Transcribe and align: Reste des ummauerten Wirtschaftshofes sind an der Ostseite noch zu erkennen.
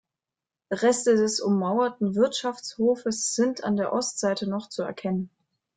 Reste 0.71 1.09
des 1.15 1.39
ummauerten 1.41 2.15
Wirtschaftshofes 2.15 3.35
sind 3.35 3.63
an 3.63 3.75
der 3.75 3.93
Ostseite 3.93 4.49
noch 4.49 4.67
zu 4.67 4.81
erkennen. 4.81 5.29